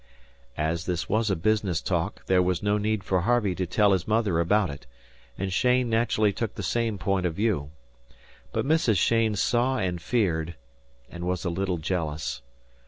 [0.57, 4.07] As this was a business talk, there was no need for Harvey to tell his
[4.07, 4.87] mother about it;
[5.37, 7.69] and Cheyne naturally took the same point of view.
[8.51, 8.97] But Mrs.
[8.97, 10.55] Cheyne saw and feared,
[11.07, 12.41] and was a little jealous.